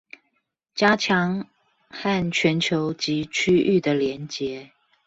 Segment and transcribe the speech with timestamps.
[0.73, 1.47] 加強
[1.91, 4.71] 和全球及區域的連結